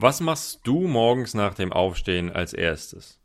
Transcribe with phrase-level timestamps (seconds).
[0.00, 3.18] Was machst du morgens nach dem Aufstehen als erstes?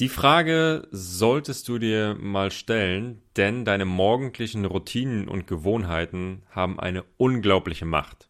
[0.00, 7.04] Die Frage solltest du dir mal stellen, denn deine morgendlichen Routinen und Gewohnheiten haben eine
[7.18, 8.28] unglaubliche Macht.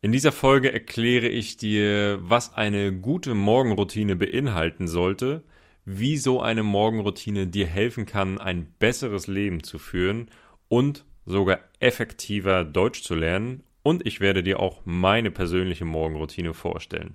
[0.00, 5.44] In dieser Folge erkläre ich dir, was eine gute Morgenroutine beinhalten sollte,
[5.84, 10.28] wie so eine Morgenroutine dir helfen kann, ein besseres Leben zu führen
[10.66, 17.14] und sogar effektiver Deutsch zu lernen und ich werde dir auch meine persönliche Morgenroutine vorstellen.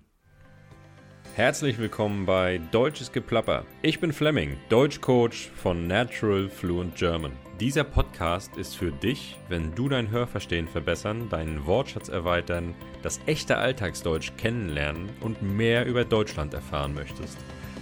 [1.35, 3.65] Herzlich willkommen bei Deutsches Geplapper.
[3.81, 7.31] Ich bin Fleming, Deutschcoach von Natural Fluent German.
[7.59, 13.57] Dieser Podcast ist für dich, wenn du dein Hörverstehen verbessern, deinen Wortschatz erweitern, das echte
[13.57, 17.39] Alltagsdeutsch kennenlernen und mehr über Deutschland erfahren möchtest.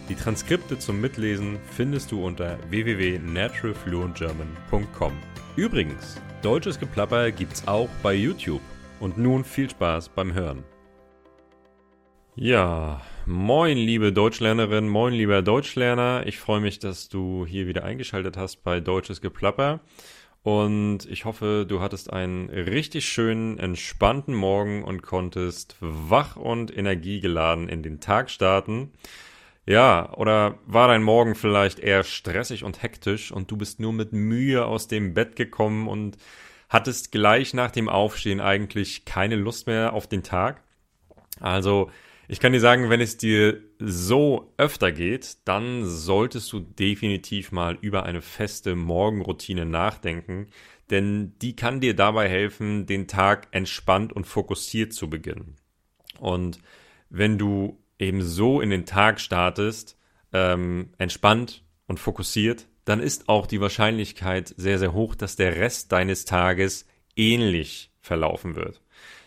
[0.08, 5.12] Die Transkripte zum Mitlesen findest du unter www.naturalfluentgerman.com.
[5.58, 8.62] Übrigens, deutsches Geplapper gibt's auch bei YouTube.
[9.00, 10.64] Und nun viel Spaß beim Hören.
[12.36, 16.24] Ja, moin liebe Deutschlernerin, moin lieber Deutschlerner.
[16.26, 19.82] Ich freue mich, dass du hier wieder eingeschaltet hast bei Deutsches Geplapper.
[20.44, 27.70] Und ich hoffe, du hattest einen richtig schönen, entspannten Morgen und konntest wach und energiegeladen
[27.70, 28.94] in den Tag starten.
[29.66, 34.14] Ja, oder war dein Morgen vielleicht eher stressig und hektisch und du bist nur mit
[34.14, 36.18] Mühe aus dem Bett gekommen und
[36.70, 40.64] hattest gleich nach dem Aufstehen eigentlich keine Lust mehr auf den Tag.
[41.40, 41.90] Also,
[42.30, 47.78] ich kann dir sagen, wenn es dir so öfter geht, dann solltest du definitiv mal
[47.80, 50.48] über eine feste Morgenroutine nachdenken,
[50.90, 55.56] denn die kann dir dabei helfen, den Tag entspannt und fokussiert zu beginnen.
[56.20, 56.60] Und
[57.10, 59.98] wenn du eben so in den Tag startest,
[60.34, 65.92] ähm, entspannt und fokussiert, dann ist auch die Wahrscheinlichkeit sehr, sehr hoch, dass der Rest
[65.92, 68.82] deines Tages ähnlich verlaufen wird.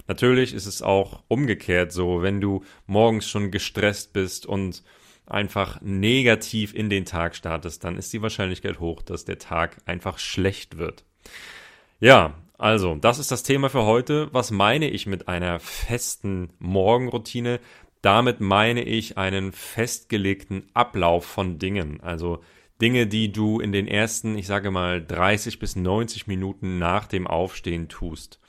[0.06, 4.82] Natürlich ist es auch umgekehrt so, wenn du morgens schon gestresst bist und
[5.26, 10.18] einfach negativ in den Tag startest, dann ist die Wahrscheinlichkeit hoch, dass der Tag einfach
[10.18, 11.04] schlecht wird.
[12.00, 14.28] Ja, also, das ist das Thema für heute.
[14.32, 17.60] Was meine ich mit einer festen Morgenroutine?
[18.00, 22.00] Damit meine ich einen festgelegten Ablauf von Dingen.
[22.00, 22.40] Also
[22.80, 27.26] Dinge, die du in den ersten, ich sage mal, 30 bis 90 Minuten nach dem
[27.26, 28.40] Aufstehen tust.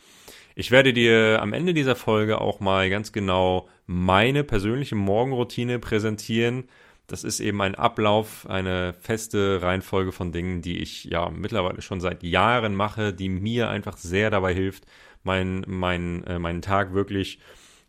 [0.56, 6.66] Ich werde dir am Ende dieser Folge auch mal ganz genau meine persönliche Morgenroutine präsentieren.
[7.08, 12.00] Das ist eben ein Ablauf, eine feste Reihenfolge von Dingen, die ich ja mittlerweile schon
[12.02, 14.86] seit Jahren mache, die mir einfach sehr dabei hilft,
[15.24, 17.40] mein, mein, äh, meinen Tag wirklich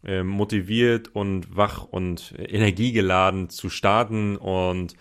[0.04, 4.96] äh, motiviert und wach und energiegeladen zu starten und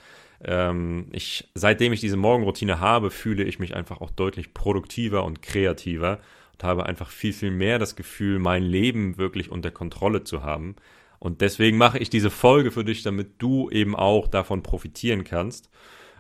[0.46, 5.42] ähm, ich, seitdem ich diese Morgenroutine habe, fühle ich mich einfach auch deutlich produktiver und
[5.42, 6.20] kreativer
[6.54, 10.76] und habe einfach viel, viel mehr das Gefühl, mein Leben wirklich unter Kontrolle zu haben.
[11.20, 15.70] Und deswegen mache ich diese Folge für dich, damit du eben auch davon profitieren kannst.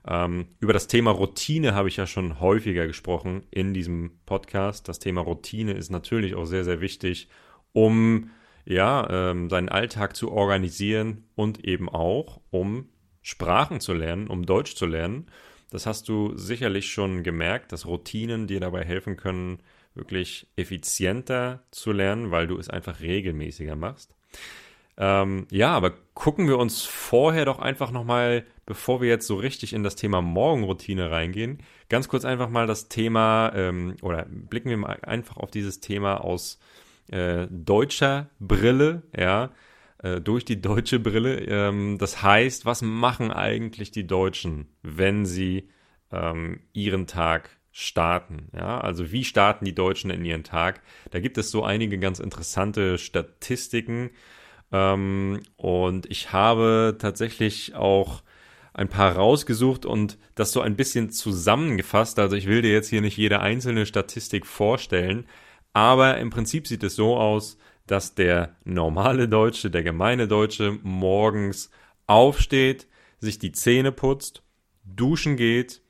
[0.08, 4.88] Ähm, über das Thema Routine habe ich ja schon häufiger gesprochen in diesem Podcast.
[4.88, 7.30] Das Thema Routine ist natürlich auch sehr, sehr wichtig,
[7.74, 8.30] um
[8.66, 12.90] ja, ähm, seinen Alltag zu organisieren und eben auch, um
[13.22, 15.28] Sprachen zu lernen, um Deutsch zu lernen.
[15.70, 19.60] Das hast du sicherlich schon gemerkt, dass Routinen dir dabei helfen können,
[19.96, 24.14] wirklich effizienter zu lernen, weil du es einfach regelmäßiger machst.
[24.98, 29.74] Ähm, ja, aber gucken wir uns vorher doch einfach nochmal, bevor wir jetzt so richtig
[29.74, 34.78] in das Thema Morgenroutine reingehen, ganz kurz einfach mal das Thema ähm, oder blicken wir
[34.78, 36.60] mal einfach auf dieses Thema aus
[37.10, 39.52] äh, deutscher Brille, ja.
[40.04, 41.40] Äh, durch die deutsche Brille.
[41.42, 45.70] Ähm, das heißt, was machen eigentlich die Deutschen, wenn sie
[46.12, 48.50] ähm, ihren Tag starten?
[48.56, 50.82] Ja, also wie starten die Deutschen in ihren Tag?
[51.12, 54.10] Da gibt es so einige ganz interessante Statistiken.
[54.72, 58.24] Ähm, und ich habe tatsächlich auch
[58.74, 62.18] ein paar rausgesucht und das so ein bisschen zusammengefasst.
[62.18, 65.28] Also ich will dir jetzt hier nicht jede einzelne Statistik vorstellen,
[65.74, 67.58] aber im Prinzip sieht es so aus,
[67.92, 71.70] dass der normale Deutsche, der gemeine Deutsche morgens
[72.08, 72.88] aufsteht,
[73.20, 74.44] sich die Zähne putzt,
[74.86, 75.82] duschen geht,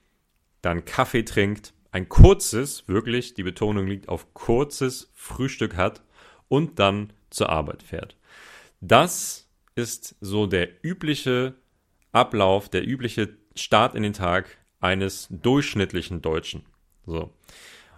[0.63, 6.01] dann Kaffee trinkt, ein kurzes, wirklich, die Betonung liegt auf kurzes Frühstück hat
[6.47, 8.17] und dann zur Arbeit fährt.
[8.79, 11.53] Das ist so der übliche
[12.13, 16.63] Ablauf, der übliche Start in den Tag eines durchschnittlichen Deutschen.
[17.05, 17.31] So.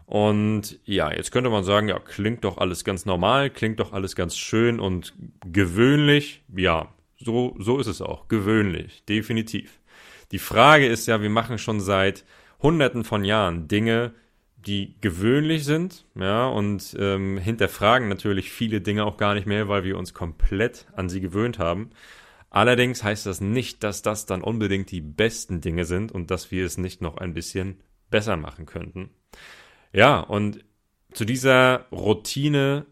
[0.05, 4.15] Und ja, jetzt könnte man sagen, ja, klingt doch alles ganz normal, klingt doch alles
[4.15, 5.13] ganz schön und
[5.45, 6.43] gewöhnlich.
[6.55, 8.27] Ja, so, so ist es auch.
[8.27, 9.79] Gewöhnlich, definitiv.
[10.31, 12.25] Die Frage ist ja, wir machen schon seit
[12.61, 14.13] hunderten von Jahren Dinge,
[14.65, 19.83] die gewöhnlich sind, ja, und ähm, hinterfragen natürlich viele Dinge auch gar nicht mehr, weil
[19.83, 21.91] wir uns komplett an sie gewöhnt haben.
[22.49, 26.65] Allerdings heißt das nicht, dass das dann unbedingt die besten Dinge sind und dass wir
[26.65, 29.09] es nicht noch ein bisschen besser machen könnten.
[29.93, 30.65] Ja, und
[31.13, 32.85] zu dieser Routine,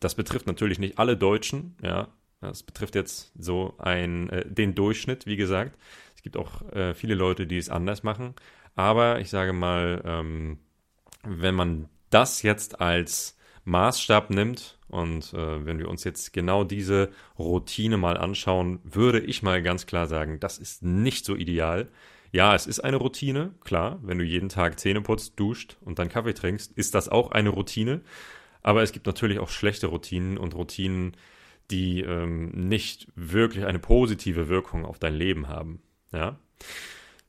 [0.00, 2.08] das betrifft natürlich nicht alle Deutschen, ja,
[2.40, 5.76] das betrifft jetzt so ein, äh, den Durchschnitt, wie gesagt.
[6.14, 8.34] Es gibt auch äh, viele Leute, die es anders machen.
[8.74, 10.58] Aber ich sage mal, ähm,
[11.24, 17.10] wenn man das jetzt als Maßstab nimmt und äh, wenn wir uns jetzt genau diese
[17.38, 21.88] Routine mal anschauen, würde ich mal ganz klar sagen, das ist nicht so ideal.
[22.32, 23.98] Ja, es ist eine Routine, klar.
[24.02, 27.50] Wenn du jeden Tag Zähne putzt, duscht und dann Kaffee trinkst, ist das auch eine
[27.50, 28.02] Routine.
[28.62, 31.16] Aber es gibt natürlich auch schlechte Routinen und Routinen,
[31.70, 35.80] die ähm, nicht wirklich eine positive Wirkung auf dein Leben haben.
[36.12, 36.38] Ja.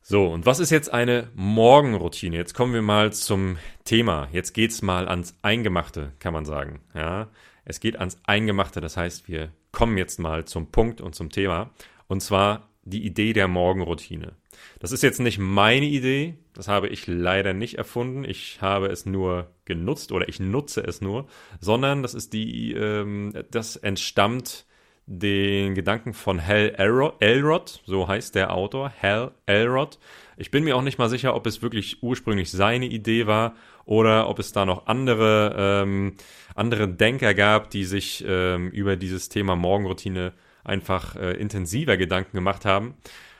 [0.01, 2.37] So, und was ist jetzt eine Morgenroutine?
[2.37, 4.29] Jetzt kommen wir mal zum Thema.
[4.31, 6.79] Jetzt geht's mal ans Eingemachte, kann man sagen.
[6.95, 7.27] Ja,
[7.65, 8.79] es geht ans Eingemachte.
[8.79, 11.71] Das heißt, wir kommen jetzt mal zum Punkt und zum Thema.
[12.07, 14.33] Und zwar die Idee der Morgenroutine.
[14.79, 16.35] Das ist jetzt nicht meine Idee.
[16.53, 18.23] Das habe ich leider nicht erfunden.
[18.23, 21.27] Ich habe es nur genutzt oder ich nutze es nur,
[21.59, 24.65] sondern das ist die, ähm, das entstammt
[25.07, 26.75] den Gedanken von Hal
[27.19, 29.99] Elrod, so heißt der Autor, Hal Elrod.
[30.35, 33.55] Ich bin mir auch nicht mal sicher, ob es wirklich ursprünglich seine Idee war
[33.85, 36.17] oder ob es da noch andere, ähm,
[36.55, 40.33] andere Denker gab, die sich ähm, über dieses Thema Morgenroutine
[40.67, 42.95] einfach äh, intensiver Gedanken gemacht haben.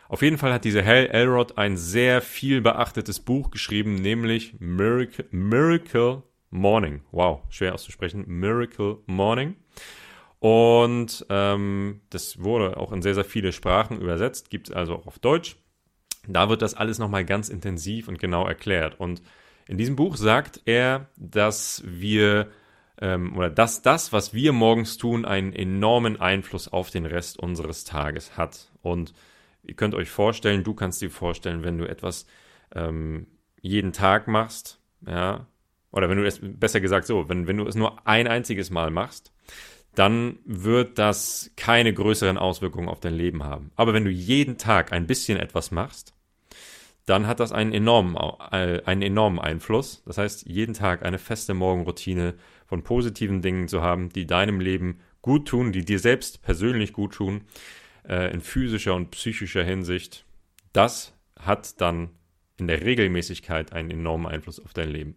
[0.09, 5.25] Auf jeden Fall hat dieser Hal Elrod ein sehr viel beachtetes Buch geschrieben, nämlich Miracle,
[5.31, 7.01] Miracle Morning.
[7.11, 8.23] Wow, schwer auszusprechen.
[8.25, 9.55] Miracle Morning.
[10.39, 15.07] Und ähm, das wurde auch in sehr, sehr viele Sprachen übersetzt, gibt es also auch
[15.07, 15.57] auf Deutsch.
[16.27, 18.99] Da wird das alles nochmal ganz intensiv und genau erklärt.
[18.99, 19.21] Und
[19.67, 22.49] in diesem Buch sagt er, dass wir
[22.99, 27.83] ähm, oder dass das, was wir morgens tun, einen enormen Einfluss auf den Rest unseres
[27.83, 28.71] Tages hat.
[28.81, 29.13] Und
[29.63, 32.25] ihr könnt euch vorstellen, du kannst dir vorstellen, wenn du etwas
[32.73, 33.27] ähm,
[33.61, 35.47] jeden Tag machst, ja,
[35.91, 38.91] oder wenn du es, besser gesagt so, wenn, wenn du es nur ein einziges Mal
[38.91, 39.31] machst,
[39.95, 43.71] dann wird das keine größeren Auswirkungen auf dein Leben haben.
[43.75, 46.13] Aber wenn du jeden Tag ein bisschen etwas machst,
[47.07, 48.15] dann hat das einen enormen,
[48.51, 50.03] äh, einen enormen Einfluss.
[50.05, 52.35] Das heißt, jeden Tag eine feste Morgenroutine
[52.67, 57.13] von positiven Dingen zu haben, die deinem Leben gut tun, die dir selbst persönlich gut
[57.13, 57.41] tun,
[58.07, 60.25] äh, in physischer und psychischer Hinsicht,
[60.73, 62.11] das hat dann
[62.57, 65.15] in der Regelmäßigkeit einen enormen Einfluss auf dein Leben.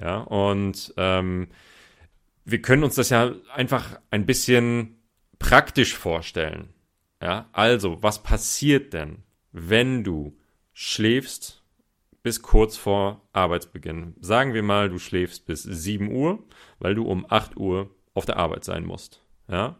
[0.00, 1.48] Ja, und ähm,
[2.44, 4.96] wir können uns das ja einfach ein bisschen
[5.38, 6.68] praktisch vorstellen.
[7.22, 10.38] Ja, also, was passiert denn, wenn du
[10.72, 11.62] schläfst
[12.26, 14.16] bis kurz vor Arbeitsbeginn?
[14.20, 16.42] Sagen wir mal, du schläfst bis 7 Uhr,
[16.80, 19.22] weil du um 8 Uhr auf der Arbeit sein musst.
[19.46, 19.78] Ja.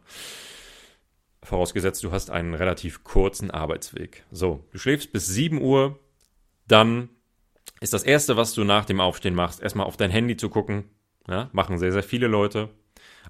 [1.42, 4.24] Vorausgesetzt, du hast einen relativ kurzen Arbeitsweg.
[4.30, 5.98] So, du schläfst bis 7 Uhr,
[6.68, 7.08] dann
[7.80, 10.84] ist das erste, was du nach dem Aufstehen machst, erstmal auf dein Handy zu gucken,
[11.26, 12.68] ja, machen sehr, sehr viele Leute.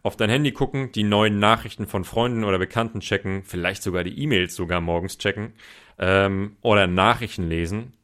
[0.03, 4.21] Auf dein Handy gucken, die neuen Nachrichten von Freunden oder Bekannten checken, vielleicht sogar die
[4.23, 5.55] E-Mails sogar morgens checken
[5.99, 7.95] ähm, oder Nachrichten lesen.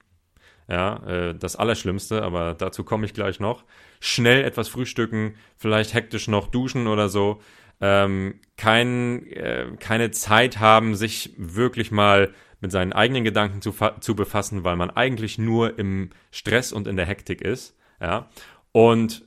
[0.72, 3.64] Ja, äh, das Allerschlimmste, aber dazu komme ich gleich noch.
[4.00, 7.42] Schnell etwas frühstücken, vielleicht hektisch noch duschen oder so.
[7.82, 14.17] Ähm, kein, äh, keine Zeit haben, sich wirklich mal mit seinen eigenen Gedanken zu, zu
[14.17, 17.76] befassen, weil man eigentlich nur im Stress und in der Hektik ist.
[18.00, 18.31] Ja,
[18.72, 19.26] und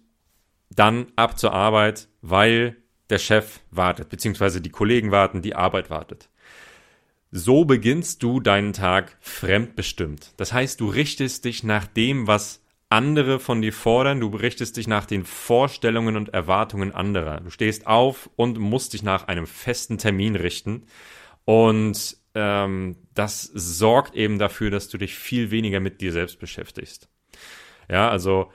[0.72, 2.76] dann ab zur Arbeit, weil
[3.12, 6.32] der Chef wartet, beziehungsweise die Kollegen warten, die Arbeit wartet.
[7.38, 10.32] So beginnst du deinen Tag fremdbestimmt.
[10.38, 14.88] Das heißt, du richtest dich nach dem, was andere von dir fordern, du richtest dich
[14.88, 17.42] nach den Vorstellungen und Erwartungen anderer.
[17.42, 20.86] Du stehst auf und musst dich nach einem festen Termin richten.
[21.44, 27.10] Und ähm, das sorgt eben dafür, dass du dich viel weniger mit dir selbst beschäftigst.
[27.90, 28.50] Ja, also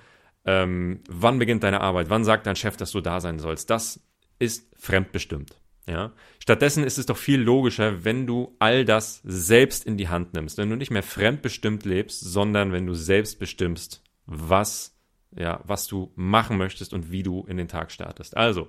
[0.46, 3.68] ähm, wann beginnt deine Arbeit, wann sagt dein Chef, dass du da sein sollst.
[3.68, 4.00] Das
[4.38, 5.60] ist fremdbestimmt.
[5.86, 6.12] Ja?
[6.38, 10.58] Stattdessen ist es doch viel logischer, wenn du all das selbst in die Hand nimmst,
[10.58, 14.96] wenn du nicht mehr fremdbestimmt lebst, sondern wenn du selbst bestimmst, was,
[15.36, 18.36] ja, was du machen möchtest und wie du in den Tag startest.
[18.36, 18.68] Also,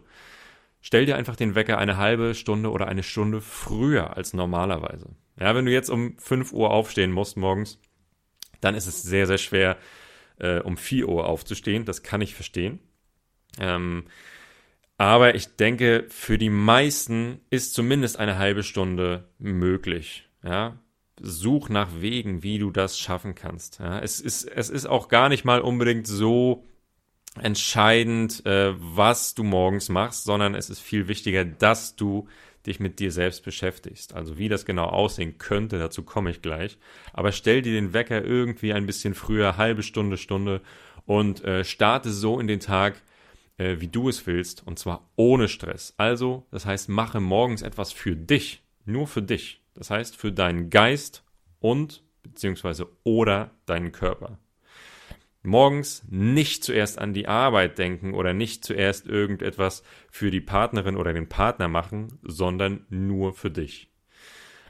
[0.81, 5.09] stell dir einfach den Wecker eine halbe Stunde oder eine Stunde früher als normalerweise.
[5.39, 7.79] Ja, wenn du jetzt um 5 Uhr aufstehen musst morgens,
[8.61, 9.77] dann ist es sehr, sehr schwer,
[10.39, 11.85] äh, um 4 Uhr aufzustehen.
[11.85, 12.79] Das kann ich verstehen.
[13.59, 14.05] Ähm,
[15.01, 20.29] aber ich denke, für die meisten ist zumindest eine halbe Stunde möglich.
[20.43, 20.77] Ja?
[21.19, 23.79] Such nach Wegen, wie du das schaffen kannst.
[23.79, 23.97] Ja?
[23.97, 26.63] Es, ist, es ist auch gar nicht mal unbedingt so
[27.41, 32.27] entscheidend, äh, was du morgens machst, sondern es ist viel wichtiger, dass du
[32.67, 34.13] dich mit dir selbst beschäftigst.
[34.13, 36.77] Also wie das genau aussehen könnte, dazu komme ich gleich.
[37.11, 40.61] Aber stell dir den Wecker irgendwie ein bisschen früher, halbe Stunde, Stunde
[41.07, 43.01] und äh, starte so in den Tag,
[43.61, 45.93] äh, wie du es willst, und zwar ohne Stress.
[45.97, 49.61] Also, das heißt, mache morgens etwas für dich, nur für dich.
[49.75, 51.23] Das heißt, für deinen Geist
[51.59, 54.39] und beziehungsweise oder deinen Körper.
[55.43, 61.13] Morgens nicht zuerst an die Arbeit denken oder nicht zuerst irgendetwas für die Partnerin oder
[61.13, 63.89] den Partner machen, sondern nur für dich.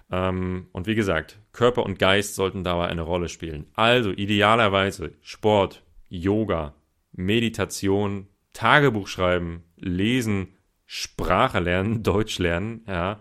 [0.10, 3.67] Ähm, und wie gesagt, Körper und Geist sollten dabei eine Rolle spielen.
[3.74, 6.74] Also idealerweise Sport, Yoga,
[7.12, 10.50] Meditation, Tagebuch schreiben, lesen,
[10.86, 13.20] Sprache lernen, Deutsch lernen, ja.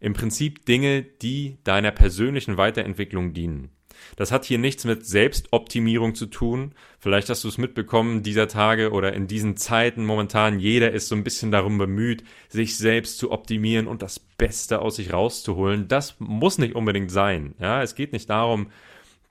[0.00, 3.70] Im Prinzip Dinge, die deiner persönlichen Weiterentwicklung dienen.
[4.16, 6.72] Das hat hier nichts mit Selbstoptimierung zu tun.
[6.98, 10.60] Vielleicht hast du es mitbekommen dieser Tage oder in diesen Zeiten momentan.
[10.60, 14.96] Jeder ist so ein bisschen darum bemüht, sich selbst zu optimieren und das Beste aus
[14.96, 15.88] sich rauszuholen.
[15.88, 17.54] Das muss nicht unbedingt sein.
[17.58, 18.70] Ja, es geht nicht darum,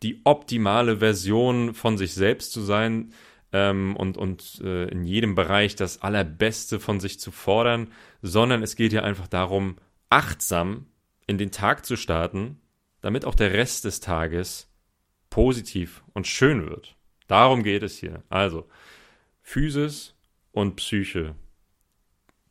[0.03, 3.13] die optimale Version von sich selbst zu sein
[3.57, 8.75] ähm, und, und äh, in jedem Bereich das Allerbeste von sich zu fordern, sondern es
[8.75, 9.77] geht ja einfach darum,
[10.09, 10.87] achtsam
[11.25, 12.59] in den Tag zu starten
[13.01, 14.69] damit auch der Rest des Tages
[15.29, 16.97] positiv und schön wird.
[17.27, 18.23] Darum geht es hier.
[18.29, 18.67] Also,
[19.41, 20.15] Physis
[20.51, 21.35] und Psyche,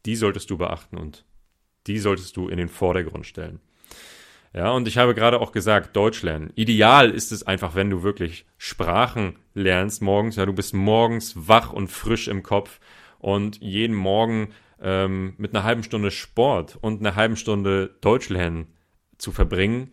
[0.04, 1.24] die solltest du beachten und
[1.86, 3.60] die solltest du in den Vordergrund stellen.
[4.52, 6.50] Ja, und ich habe gerade auch gesagt, Deutsch lernen.
[6.54, 10.36] Ideal ist es einfach, wenn du wirklich Sprachen lernst morgens.
[10.36, 12.80] Ja, du bist morgens wach und frisch im Kopf
[13.18, 14.50] und jeden Morgen
[14.80, 18.68] ähm, mit einer halben Stunde Sport und einer halben Stunde Deutsch lernen
[19.18, 19.92] zu verbringen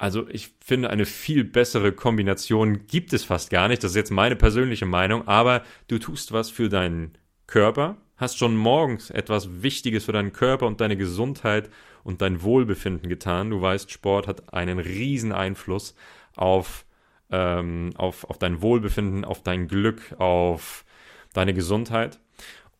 [0.00, 3.84] also ich finde, eine viel bessere Kombination gibt es fast gar nicht.
[3.84, 8.56] Das ist jetzt meine persönliche Meinung, aber du tust was für deinen Körper, hast schon
[8.56, 11.68] morgens etwas Wichtiges für deinen Körper und deine Gesundheit
[12.02, 13.50] und dein Wohlbefinden getan.
[13.50, 15.94] Du weißt, Sport hat einen riesen Einfluss
[16.36, 16.84] auf,
[17.30, 20.84] ähm, auf, auf dein Wohlbefinden, auf dein Glück, auf
[21.32, 22.20] deine Gesundheit.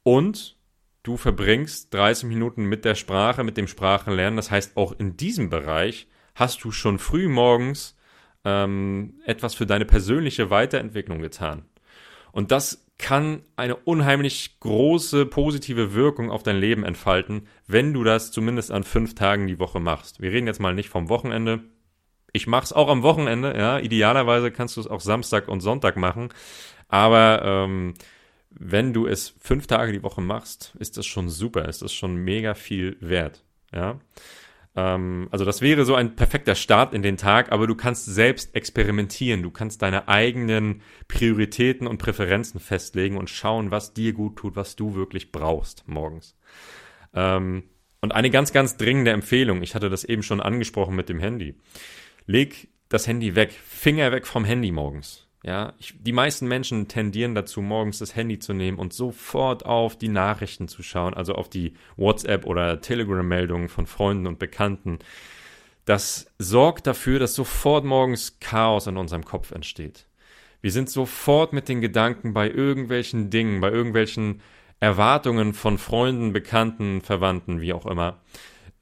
[0.03, 0.57] Und
[1.03, 4.37] du verbringst 30 Minuten mit der Sprache, mit dem Sprachenlernen.
[4.37, 7.97] Das heißt, auch in diesem Bereich hast du schon früh morgens
[8.45, 11.65] ähm, etwas für deine persönliche Weiterentwicklung getan.
[12.33, 18.31] Und das kann eine unheimlich große positive Wirkung auf dein Leben entfalten, wenn du das
[18.31, 20.21] zumindest an fünf Tagen die Woche machst.
[20.21, 21.61] Wir reden jetzt mal nicht vom Wochenende.
[22.33, 23.79] Ich mache es auch am Wochenende, ja.
[23.79, 26.29] Idealerweise kannst du es auch Samstag und Sonntag machen.
[26.89, 27.95] Aber ähm,
[28.51, 32.17] wenn du es fünf Tage die Woche machst, ist das schon super, ist das schon
[32.17, 33.45] mega viel wert.
[33.73, 34.01] Ja.
[34.77, 38.55] Ähm, also das wäre so ein perfekter Start in den Tag, aber du kannst selbst
[38.55, 39.43] experimentieren.
[39.43, 44.77] Du kannst deine eigenen Prioritäten und Präferenzen festlegen und schauen, was dir gut tut, was
[44.77, 46.37] du wirklich brauchst morgens.
[47.15, 47.65] Ähm,
[48.01, 51.55] und eine ganz, ganz dringende Empfehlung, ich hatte das eben schon angesprochen mit dem Handy.
[52.27, 55.30] Leg das Handy weg, Finger weg vom Handy morgens.
[55.43, 59.97] Ja, ich, die meisten Menschen tendieren dazu, morgens das Handy zu nehmen und sofort auf
[59.97, 64.99] die Nachrichten zu schauen, also auf die WhatsApp- oder Telegram-Meldungen von Freunden und Bekannten.
[65.87, 70.07] Das sorgt dafür, dass sofort morgens Chaos in unserem Kopf entsteht.
[70.61, 74.43] Wir sind sofort mit den Gedanken bei irgendwelchen Dingen, bei irgendwelchen
[74.79, 78.21] Erwartungen von Freunden, Bekannten, Verwandten, wie auch immer,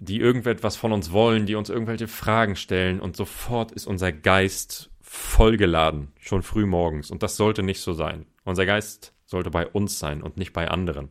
[0.00, 4.90] die irgendetwas von uns wollen, die uns irgendwelche Fragen stellen und sofort ist unser Geist
[5.08, 7.10] vollgeladen, schon früh morgens.
[7.10, 8.26] Und das sollte nicht so sein.
[8.44, 11.08] Unser Geist sollte bei uns sein und nicht bei anderen.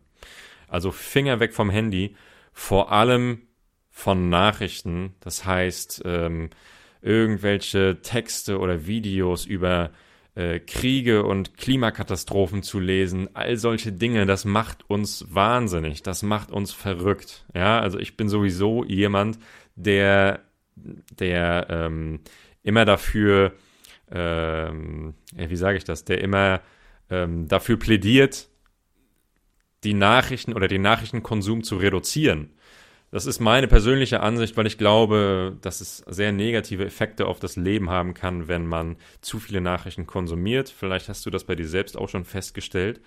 [0.67, 2.15] Also Finger weg vom Handy,
[2.53, 3.41] vor allem
[3.89, 5.15] von Nachrichten.
[5.19, 6.51] Das heißt, ähm,
[7.01, 9.91] irgendwelche Texte oder Videos über
[10.35, 16.51] äh, Kriege und Klimakatastrophen zu lesen, all solche Dinge, das macht uns wahnsinnig, das macht
[16.51, 17.45] uns verrückt.
[17.55, 19.39] Ja, also ich bin sowieso jemand,
[19.75, 20.41] der,
[20.75, 22.19] der ähm,
[22.61, 23.53] immer dafür
[24.11, 26.61] ähm, wie sage ich das, der immer
[27.09, 28.49] ähm, dafür plädiert,
[29.83, 32.53] die Nachrichten oder den Nachrichtenkonsum zu reduzieren.
[33.09, 37.55] Das ist meine persönliche Ansicht, weil ich glaube, dass es sehr negative Effekte auf das
[37.55, 40.69] Leben haben kann, wenn man zu viele Nachrichten konsumiert.
[40.69, 42.99] Vielleicht hast du das bei dir selbst auch schon festgestellt.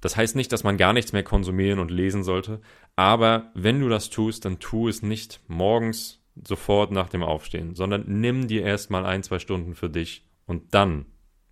[0.00, 2.60] Das heißt nicht, dass man gar nichts mehr konsumieren und lesen sollte,
[2.94, 8.04] aber wenn du das tust, dann tu es nicht morgens sofort nach dem Aufstehen, sondern
[8.06, 11.06] nimm dir erstmal ein, zwei Stunden für dich und dann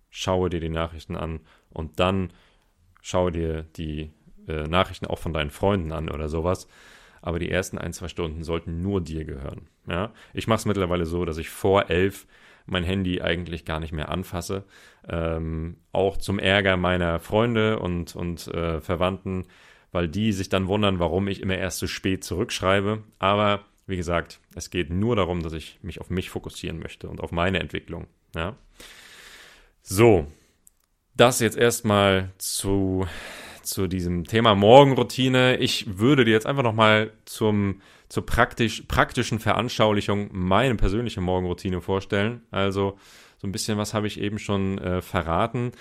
[0.09, 2.31] schaue dir die Nachrichten an und dann
[3.01, 4.11] schaue dir die
[4.47, 6.67] äh, Nachrichten auch von deinen Freunden an oder sowas.
[7.21, 9.67] Aber die ersten ein, zwei Stunden sollten nur dir gehören.
[9.87, 10.13] Ja?
[10.33, 12.27] Ich mache es mittlerweile so, dass ich vor elf
[12.67, 14.63] mein Handy eigentlich gar nicht mehr anfasse.
[15.07, 19.45] Ähm, auch zum Ärger meiner Freunde und, und äh, Verwandten,
[19.91, 23.03] weil die sich dann wundern, warum ich immer erst so spät zurückschreibe.
[23.19, 27.21] Aber wie gesagt, es geht nur darum, dass ich mich auf mich fokussieren möchte und
[27.21, 28.07] auf meine Entwicklung.
[28.35, 28.55] Ja.
[29.81, 30.27] So,
[31.15, 33.07] das jetzt erstmal zu,
[33.61, 35.57] zu diesem Thema Morgenroutine.
[35.57, 42.41] Ich würde dir jetzt einfach nochmal zum zur praktisch, praktischen Veranschaulichung meine persönliche Morgenroutine vorstellen.
[42.51, 42.97] Also
[43.37, 45.71] so ein bisschen was habe ich eben schon äh, verraten.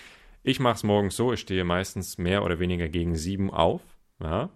[0.43, 3.83] Ich mache es morgens so, ich stehe meistens mehr oder weniger gegen sieben auf.
[4.21, 4.51] Ja.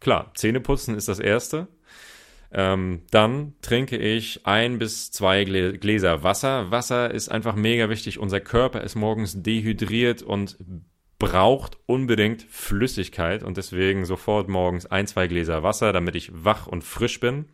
[0.00, 1.68] Klar, Zähneputzen ist das Erste.
[2.52, 6.70] Ähm, dann trinke ich ein bis zwei Gläser Wasser.
[6.70, 8.18] Wasser ist einfach mega wichtig.
[8.18, 10.56] Unser Körper ist morgens dehydriert und
[11.18, 16.84] braucht unbedingt Flüssigkeit und deswegen sofort morgens ein, zwei Gläser Wasser, damit ich wach und
[16.84, 17.46] frisch bin.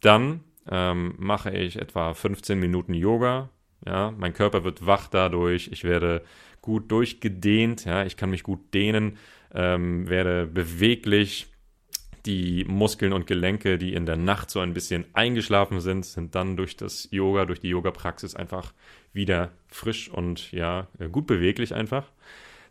[0.00, 3.50] Dann ähm, mache ich etwa 15 Minuten Yoga.
[3.86, 5.68] Ja, mein Körper wird wach dadurch.
[5.72, 6.22] Ich werde
[6.60, 7.84] gut durchgedehnt.
[7.84, 9.16] Ja, ich kann mich gut dehnen,
[9.54, 11.46] ähm, werde beweglich.
[12.26, 16.56] Die Muskeln und Gelenke, die in der Nacht so ein bisschen eingeschlafen sind, sind dann
[16.56, 18.72] durch das Yoga, durch die Yoga-Praxis einfach
[19.12, 22.10] wieder frisch und ja, gut beweglich einfach.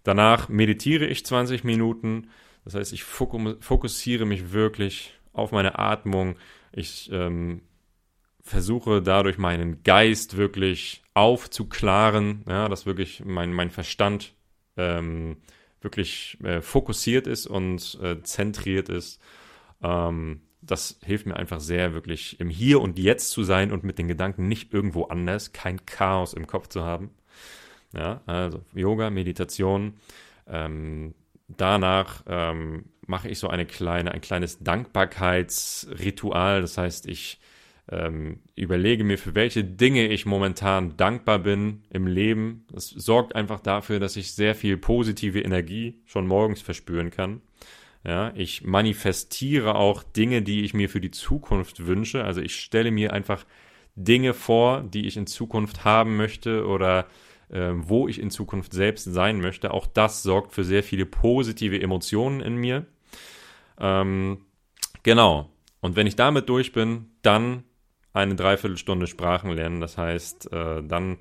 [0.03, 2.29] Danach meditiere ich 20 Minuten.
[2.63, 6.35] Das heißt, ich fokussiere mich wirklich auf meine Atmung.
[6.71, 7.61] Ich ähm,
[8.41, 14.33] versuche dadurch meinen Geist wirklich aufzuklaren, ja, dass wirklich mein, mein Verstand
[14.77, 15.37] ähm,
[15.87, 19.21] wirklich äh, fokussiert ist und äh, zentriert ist.
[19.81, 23.97] Ähm, das hilft mir einfach sehr, wirklich im Hier und Jetzt zu sein und mit
[23.97, 27.11] den Gedanken nicht irgendwo anders, kein Chaos im Kopf zu haben.
[27.93, 29.93] Ja, also Yoga, Meditation.
[30.45, 31.15] Ähm,
[31.47, 36.59] danach ähm, mache ich so eine kleine, ein kleines Dankbarkeitsritual.
[36.61, 37.39] Das heißt, ich
[37.89, 42.65] ähm, überlege mir, für welche Dinge ich momentan dankbar bin im Leben.
[42.71, 47.41] Das sorgt einfach dafür, dass ich sehr viel positive Energie schon morgens verspüren kann.
[48.03, 52.23] Ja, ich manifestiere auch Dinge, die ich mir für die Zukunft wünsche.
[52.23, 53.45] Also ich stelle mir einfach
[53.95, 57.07] Dinge vor, die ich in Zukunft haben möchte oder
[57.49, 59.71] äh, wo ich in Zukunft selbst sein möchte.
[59.73, 62.85] Auch das sorgt für sehr viele positive Emotionen in mir.
[63.79, 64.45] Ähm,
[65.03, 65.49] genau.
[65.81, 67.63] Und wenn ich damit durch bin, dann
[68.17, 69.81] eine Dreiviertelstunde Sprachen lernen.
[69.81, 71.17] Das heißt, äh, dann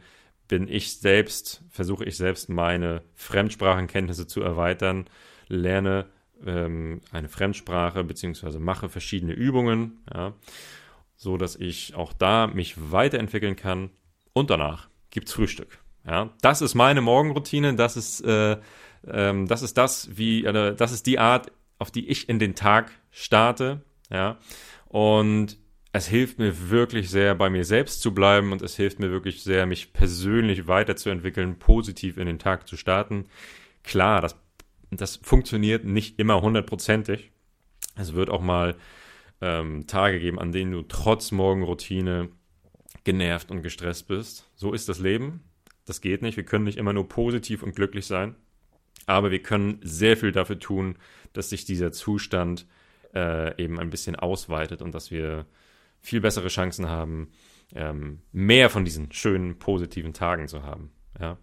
[0.49, 5.07] bin ich selbst, versuche ich selbst meine Fremdsprachenkenntnisse zu erweitern,
[5.49, 6.07] lerne
[6.45, 10.35] ähm, eine Fremdsprache beziehungsweise mache verschiedene Übungen, ja,
[11.17, 13.91] so dass ich auch da mich weiterentwickeln kann.
[14.33, 15.79] Und danach gibt's Frühstück.
[16.07, 17.75] Ja, das ist meine Morgenroutine.
[17.75, 18.59] Das ist, äh,
[19.09, 22.55] ähm, das ist das, wie, äh, das ist die Art, auf die ich in den
[22.55, 23.81] Tag starte.
[24.11, 24.39] Ja,
[24.89, 25.59] und
[25.97, 29.43] es hilft mir wirklich sehr, bei mir selbst zu bleiben und es hilft mir wirklich
[29.43, 33.25] sehr, mich persönlich weiterzuentwickeln, positiv in den Tag zu starten.
[33.83, 34.37] Klar, das,
[34.91, 37.33] das funktioniert nicht immer hundertprozentig.
[37.97, 38.77] Es wird auch mal
[39.41, 42.29] ähm, Tage geben, an denen du trotz Morgenroutine
[43.05, 44.51] genervt und gestresst bist.
[44.55, 45.45] So ist das Leben.
[45.87, 46.37] Das geht nicht.
[46.37, 48.35] Wir können nicht immer nur positiv und glücklich sein.
[49.07, 50.99] Aber wir können sehr viel dafür tun,
[51.33, 52.67] dass sich dieser Zustand
[53.15, 55.47] äh, eben ein bisschen ausweitet und dass wir
[56.01, 57.33] viel bessere Chancen haben,
[57.75, 60.93] ähm, mehr von diesen schönen, positiven Tagen zu haben.
[61.21, 61.39] Ja.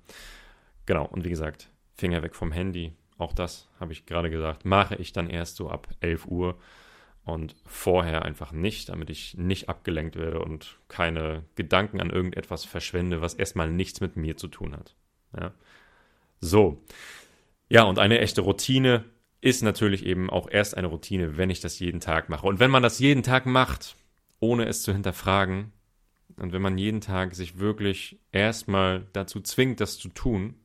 [0.86, 1.06] Genau.
[1.06, 2.94] Und wie gesagt, Finger weg vom Handy.
[3.18, 4.66] Auch das habe ich gerade gesagt.
[4.66, 6.58] Mache ich dann erst so ab 11 Uhr
[7.26, 13.22] und vorher einfach nicht, damit ich nicht abgelenkt werde und keine Gedanken an irgendetwas verschwende,
[13.22, 14.96] was erstmal nichts mit mir zu tun hat.
[15.38, 15.54] Ja.
[16.39, 16.84] So.
[17.70, 19.06] Ja, und eine echte Routine
[19.39, 22.46] ist natürlich eben auch erst eine Routine, wenn ich das jeden Tag mache.
[22.48, 23.96] Und wenn man das jeden Tag macht,
[24.43, 25.71] ohne es zu hinterfragen,
[26.38, 30.56] und wenn man jeden Tag sich wirklich erstmal dazu zwingt, das zu tun,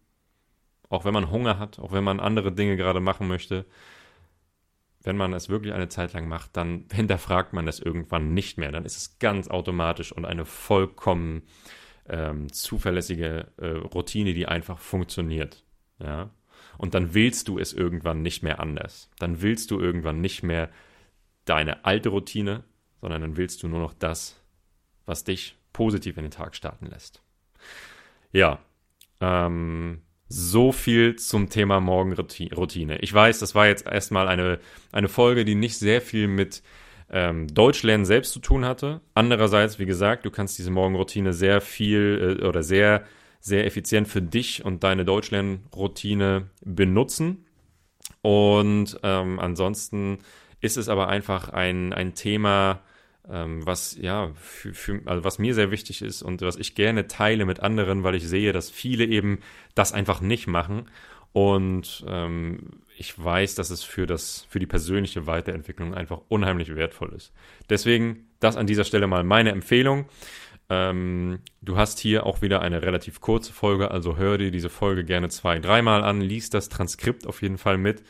[0.89, 3.67] auch wenn man Hunger hat, auch wenn man andere Dinge gerade machen möchte,
[5.03, 8.73] wenn man es wirklich eine Zeit lang macht, dann hinterfragt man das irgendwann nicht mehr.
[8.73, 11.43] Dann ist es ganz automatisch und eine vollkommen
[12.09, 15.65] ähm, zuverlässige äh, Routine, die einfach funktioniert.
[15.99, 16.31] Ja.
[16.79, 19.11] Und dann willst du es irgendwann nicht mehr anders.
[19.19, 20.71] Dann willst du irgendwann nicht mehr
[21.45, 22.65] deine alte Routine,
[23.01, 24.41] sondern dann willst du nur noch das,
[25.07, 27.23] was dich positiv in den Tag starten lässt.
[28.33, 28.59] Ja,
[29.21, 32.99] ähm, so viel zum Thema Morgenroutine.
[32.99, 34.59] Ich weiß, das war jetzt erstmal eine,
[34.93, 36.63] eine Folge, die nicht sehr viel mit
[37.11, 39.01] ähm, Deutschlernen selbst zu tun hatte.
[39.15, 43.05] Andererseits, wie gesagt, du kannst diese Morgenroutine sehr viel äh, oder sehr,
[43.41, 47.47] sehr effizient für dich und deine Deutschlernroutine benutzen.
[48.21, 50.19] Und ähm, ansonsten
[50.61, 52.81] ist es aber einfach ein, ein Thema,
[53.31, 57.07] ähm, was ja, für, für, also was mir sehr wichtig ist und was ich gerne
[57.07, 59.41] teile mit anderen, weil ich sehe, dass viele eben
[59.75, 60.89] das einfach nicht machen.
[61.33, 67.13] Und ähm, ich weiß, dass es für das, für die persönliche Weiterentwicklung einfach unheimlich wertvoll
[67.15, 67.33] ist.
[67.69, 70.07] Deswegen das an dieser Stelle mal meine Empfehlung.
[70.71, 75.05] Ähm, du hast hier auch wieder eine relativ kurze Folge, also hör dir diese Folge
[75.05, 78.03] gerne zwei, dreimal an, lies das Transkript auf jeden Fall mit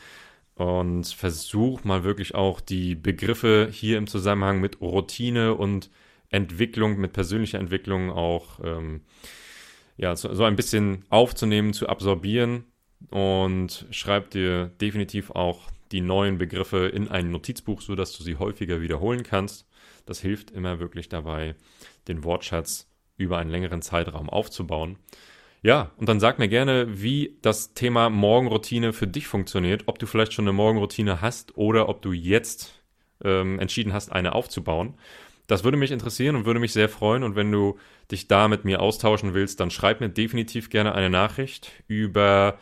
[0.59, 5.89] und versuch mal wirklich auch die Begriffe hier im Zusammenhang mit Routine und
[6.29, 9.01] Entwicklung, mit persönlicher Entwicklung auch ähm,
[9.95, 12.65] ja, so, so ein bisschen aufzunehmen, zu absorbieren
[13.09, 18.81] und schreib dir definitiv auch die neuen Begriffe in ein Notizbuch, sodass du sie häufiger
[18.81, 19.65] wiederholen kannst.
[20.05, 21.55] Das hilft immer wirklich dabei,
[22.09, 24.97] den Wortschatz über einen längeren Zeitraum aufzubauen.
[25.61, 30.05] Ja, und dann sag mir gerne, wie das Thema Morgenroutine für dich funktioniert, ob du
[30.05, 32.81] vielleicht schon eine Morgenroutine hast oder ob du jetzt
[33.23, 34.93] ähm, entschieden hast, eine aufzubauen.
[35.47, 37.23] Das würde mich interessieren und würde mich sehr freuen.
[37.23, 37.77] Und wenn du
[38.09, 42.57] dich da mit mir austauschen willst, dann schreib mir definitiv gerne eine Nachricht über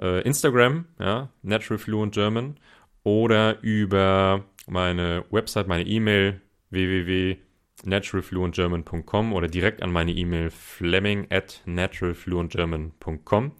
[0.00, 2.56] äh, Instagram, ja, Natural Fluent German,
[3.04, 7.36] oder über meine Website, meine E-Mail www
[7.84, 13.52] naturalfluentgerman.com oder direkt an meine E-Mail fleming at naturalfluentgerman.com.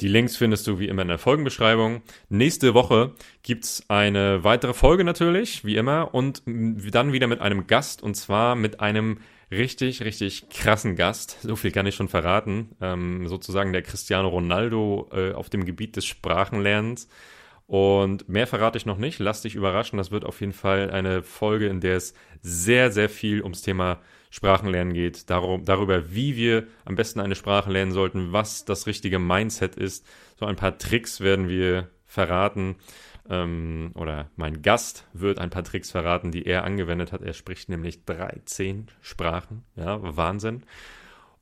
[0.00, 2.02] Die Links findest du wie immer in der Folgenbeschreibung.
[2.28, 3.12] Nächste Woche
[3.44, 8.56] gibt's eine weitere Folge natürlich, wie immer, und dann wieder mit einem Gast und zwar
[8.56, 9.18] mit einem
[9.52, 11.38] richtig, richtig krassen Gast.
[11.42, 12.70] So viel kann ich schon verraten.
[12.80, 17.08] Ähm, sozusagen der Cristiano Ronaldo äh, auf dem Gebiet des Sprachenlernens.
[17.72, 19.18] Und mehr verrate ich noch nicht.
[19.18, 19.96] Lass dich überraschen.
[19.96, 23.98] Das wird auf jeden Fall eine Folge, in der es sehr, sehr viel ums Thema
[24.28, 25.30] Sprachenlernen geht.
[25.30, 30.06] Darum, darüber, wie wir am besten eine Sprache lernen sollten, was das richtige Mindset ist.
[30.38, 32.76] So ein paar Tricks werden wir verraten.
[33.30, 37.22] Ähm, oder mein Gast wird ein paar Tricks verraten, die er angewendet hat.
[37.22, 39.64] Er spricht nämlich 13 Sprachen.
[39.76, 40.64] Ja, Wahnsinn.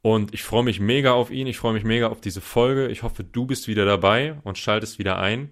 [0.00, 1.48] Und ich freue mich mega auf ihn.
[1.48, 2.86] Ich freue mich mega auf diese Folge.
[2.86, 5.50] Ich hoffe, du bist wieder dabei und schaltest wieder ein.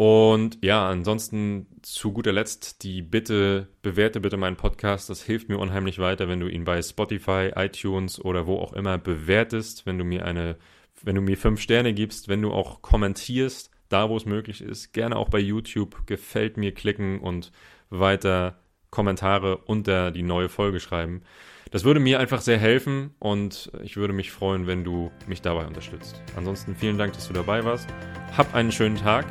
[0.00, 5.10] Und ja, ansonsten zu guter Letzt die Bitte, bewerte bitte meinen Podcast.
[5.10, 8.96] Das hilft mir unheimlich weiter, wenn du ihn bei Spotify, iTunes oder wo auch immer
[8.96, 10.56] bewertest, wenn du mir eine,
[11.02, 14.94] wenn du mir fünf Sterne gibst, wenn du auch kommentierst, da wo es möglich ist.
[14.94, 17.52] Gerne auch bei YouTube gefällt mir klicken und
[17.90, 18.58] weiter
[18.88, 21.24] Kommentare unter die neue Folge schreiben.
[21.72, 25.66] Das würde mir einfach sehr helfen und ich würde mich freuen, wenn du mich dabei
[25.66, 26.22] unterstützt.
[26.36, 27.86] Ansonsten vielen Dank, dass du dabei warst.
[28.34, 29.26] Hab einen schönen Tag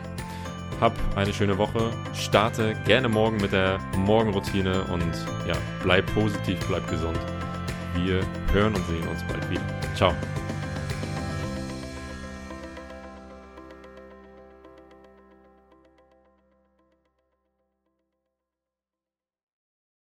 [0.80, 5.14] hab eine schöne Woche, starte gerne morgen mit der Morgenroutine und
[5.48, 7.20] ja, bleib positiv, bleib gesund.
[7.96, 8.22] Wir
[8.54, 9.62] hören und sehen uns bald wieder.
[9.96, 10.14] Ciao.